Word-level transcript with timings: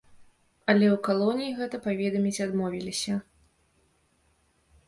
Але 0.73 0.87
ў 0.95 0.97
калоніі 1.07 1.53
гэта 1.59 1.75
паведаміць 1.85 2.43
адмовіліся. 2.47 3.21